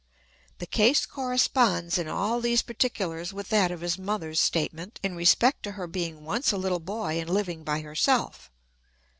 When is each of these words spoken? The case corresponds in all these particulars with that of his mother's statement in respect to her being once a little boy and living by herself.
The 0.57 0.65
case 0.65 1.05
corresponds 1.05 1.99
in 1.99 2.07
all 2.07 2.41
these 2.41 2.63
particulars 2.63 3.33
with 3.33 3.49
that 3.49 3.69
of 3.69 3.81
his 3.81 3.99
mother's 3.99 4.39
statement 4.39 4.99
in 5.03 5.15
respect 5.15 5.61
to 5.61 5.73
her 5.73 5.85
being 5.85 6.23
once 6.25 6.51
a 6.51 6.57
little 6.57 6.79
boy 6.79 7.19
and 7.19 7.29
living 7.29 7.63
by 7.63 7.81
herself. 7.81 8.49